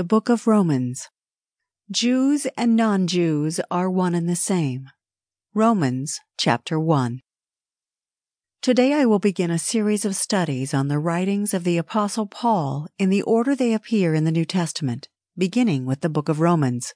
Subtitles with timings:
[0.00, 1.10] The Book of Romans.
[1.90, 4.88] Jews and non Jews are one and the same.
[5.52, 7.20] Romans chapter 1.
[8.62, 12.86] Today I will begin a series of studies on the writings of the Apostle Paul
[12.98, 16.94] in the order they appear in the New Testament, beginning with the book of Romans.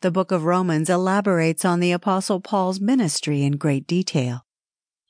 [0.00, 4.46] The book of Romans elaborates on the Apostle Paul's ministry in great detail.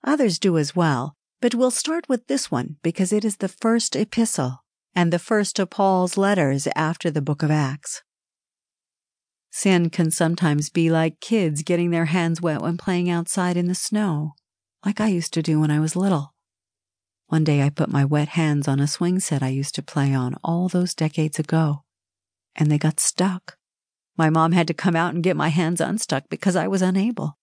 [0.04, 3.94] Others do as well, but we'll start with this one because it is the first
[3.94, 4.60] epistle
[4.94, 8.02] and the first of Paul's letters after the book of Acts.
[9.50, 13.74] Sin can sometimes be like kids getting their hands wet when playing outside in the
[13.74, 14.32] snow,
[14.84, 16.34] like I used to do when I was little.
[17.26, 20.14] One day I put my wet hands on a swing set I used to play
[20.14, 21.84] on all those decades ago,
[22.56, 23.56] and they got stuck.
[24.16, 27.38] My mom had to come out and get my hands unstuck because I was unable.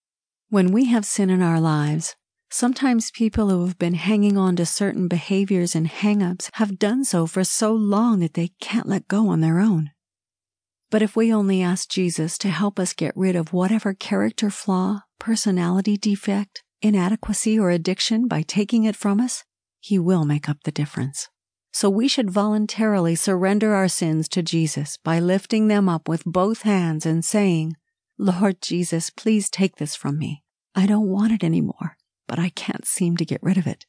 [0.50, 2.16] When we have sin in our lives,
[2.50, 7.28] Sometimes people who have been hanging on to certain behaviors and hang-ups have done so
[7.28, 9.92] for so long that they can't let go on their own.
[10.90, 15.02] But if we only ask Jesus to help us get rid of whatever character flaw,
[15.20, 19.44] personality defect, inadequacy, or addiction by taking it from us,
[19.82, 21.28] He will make up the difference.
[21.74, 26.62] So we should voluntarily surrender our sins to Jesus by lifting them up with both
[26.62, 27.76] hands and saying,
[28.18, 30.44] Lord Jesus, please take this from me.
[30.74, 33.86] I don't want it anymore but I can't seem to get rid of it.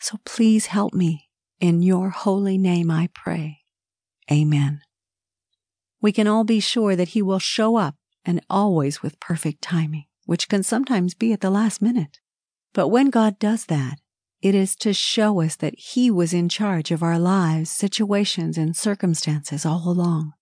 [0.00, 1.28] So please help me.
[1.60, 3.60] In your holy name I pray.
[4.30, 4.80] Amen.
[6.00, 10.06] We can all be sure that He will show up and always with perfect timing,
[10.26, 12.18] which can sometimes be at the last minute.
[12.72, 13.98] But when God does that,
[14.42, 18.76] it is to show us that He was in charge of our lives, situations, and
[18.76, 20.32] circumstances all along.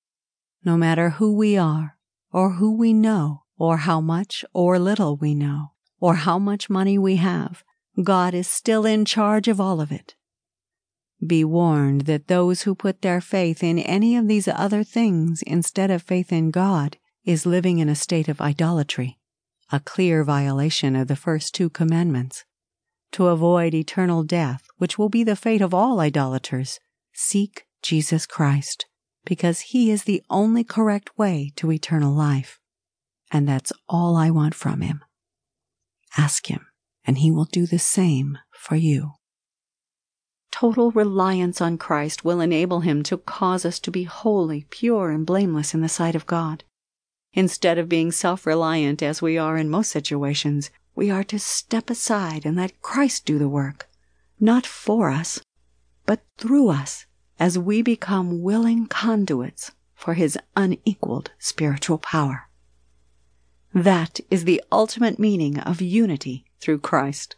[0.64, 1.96] No matter who we are,
[2.32, 5.72] or who we know, or how much or little we know,
[6.02, 7.62] or how much money we have,
[8.02, 10.16] God is still in charge of all of it.
[11.24, 15.92] Be warned that those who put their faith in any of these other things instead
[15.92, 19.20] of faith in God is living in a state of idolatry,
[19.70, 22.44] a clear violation of the first two commandments.
[23.12, 26.80] To avoid eternal death, which will be the fate of all idolaters,
[27.12, 28.86] seek Jesus Christ,
[29.24, 32.58] because He is the only correct way to eternal life.
[33.30, 35.04] And that's all I want from Him.
[36.16, 36.66] Ask Him,
[37.04, 39.12] and He will do the same for you.
[40.50, 45.24] Total reliance on Christ will enable Him to cause us to be holy, pure, and
[45.26, 46.64] blameless in the sight of God.
[47.32, 51.88] Instead of being self reliant as we are in most situations, we are to step
[51.88, 53.88] aside and let Christ do the work,
[54.38, 55.40] not for us,
[56.04, 57.06] but through us,
[57.38, 62.50] as we become willing conduits for His unequaled spiritual power.
[63.74, 67.36] That is the ultimate meaning of unity through Christ.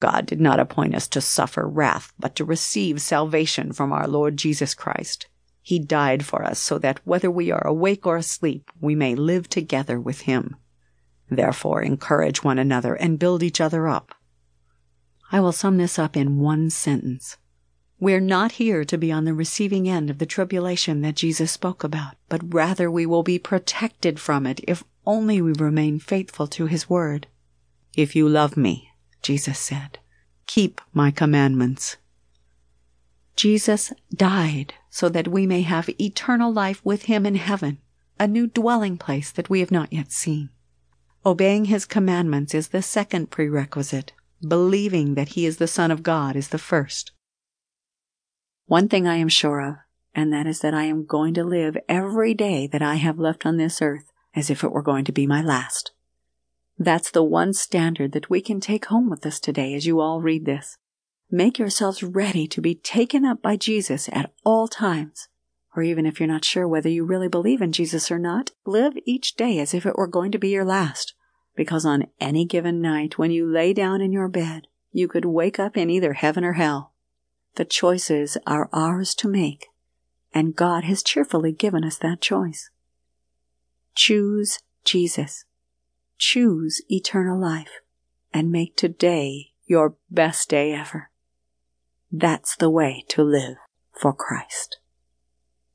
[0.00, 4.36] God did not appoint us to suffer wrath, but to receive salvation from our Lord
[4.36, 5.28] Jesus Christ.
[5.62, 9.48] He died for us so that whether we are awake or asleep, we may live
[9.48, 10.56] together with Him.
[11.30, 14.14] Therefore, encourage one another and build each other up.
[15.32, 17.38] I will sum this up in one sentence.
[18.00, 21.84] We're not here to be on the receiving end of the tribulation that Jesus spoke
[21.84, 26.66] about, but rather we will be protected from it if only we remain faithful to
[26.66, 27.26] His word.
[27.96, 28.90] If you love me,
[29.22, 29.98] Jesus said,
[30.46, 31.96] keep my commandments.
[33.36, 37.78] Jesus died so that we may have eternal life with Him in heaven,
[38.18, 40.50] a new dwelling place that we have not yet seen.
[41.26, 44.12] Obeying His commandments is the second prerequisite.
[44.46, 47.12] Believing that He is the Son of God is the first.
[48.66, 49.74] One thing I am sure of,
[50.14, 53.44] and that is that I am going to live every day that I have left
[53.44, 55.92] on this earth as if it were going to be my last.
[56.78, 60.20] That's the one standard that we can take home with us today as you all
[60.20, 60.78] read this.
[61.30, 65.28] Make yourselves ready to be taken up by Jesus at all times.
[65.76, 68.94] Or even if you're not sure whether you really believe in Jesus or not, live
[69.04, 71.14] each day as if it were going to be your last.
[71.54, 75.58] Because on any given night when you lay down in your bed, you could wake
[75.58, 76.93] up in either heaven or hell.
[77.56, 79.68] The choices are ours to make,
[80.32, 82.70] and God has cheerfully given us that choice.
[83.94, 85.44] Choose Jesus.
[86.18, 87.80] Choose eternal life
[88.32, 91.10] and make today your best day ever.
[92.10, 93.56] That's the way to live
[93.92, 94.78] for Christ.